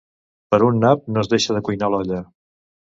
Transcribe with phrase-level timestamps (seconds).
[0.55, 2.27] Per un nap no es deixa de cuinar l'olla.